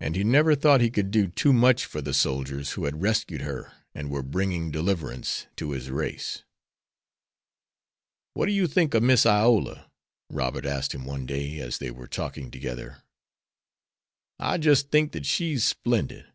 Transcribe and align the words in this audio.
And 0.00 0.16
he 0.16 0.24
never 0.24 0.56
thought 0.56 0.80
he 0.80 0.90
could 0.90 1.12
do 1.12 1.28
too 1.28 1.52
much 1.52 1.84
for 1.84 2.00
the 2.02 2.12
soldiers 2.12 2.72
who 2.72 2.86
had 2.86 3.00
rescued 3.02 3.42
her 3.42 3.70
and 3.94 4.10
were 4.10 4.24
bringing 4.24 4.72
deliverance 4.72 5.46
to 5.54 5.70
his 5.70 5.90
race. 5.90 6.42
"What 8.32 8.46
do 8.46 8.52
you 8.52 8.66
think 8.66 8.94
of 8.94 9.04
Miss 9.04 9.24
Iola?" 9.24 9.92
Robert 10.28 10.66
asked 10.66 10.90
him 10.92 11.04
one 11.04 11.24
day, 11.24 11.60
as 11.60 11.78
they 11.78 11.92
were 11.92 12.08
talking 12.08 12.50
together. 12.50 13.04
"I 14.40 14.58
jis' 14.58 14.82
think 14.82 15.12
dat 15.12 15.24
she's 15.24 15.62
splendid. 15.62 16.26